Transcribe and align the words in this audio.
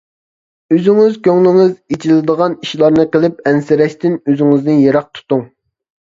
ئۆزىڭىز 0.75 1.19
كۆڭلىڭىز 1.27 1.73
ئېچىلىدىغان 1.93 2.57
ئىشلارنى 2.65 3.07
قىلىپ 3.17 3.45
ئەنسىرەشتىن 3.53 4.19
ئۆزىڭىزنى 4.19 4.77
يىراق 4.87 5.15
تۇتۇڭ. 5.21 5.47